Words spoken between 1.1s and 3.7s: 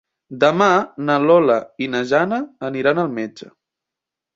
na Lola i na Jana aniran al metge.